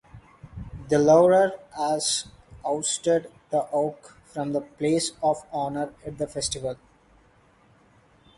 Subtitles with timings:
[0.89, 2.01] The laurel had
[2.65, 6.77] ousted the oak from the place of honor at the festival.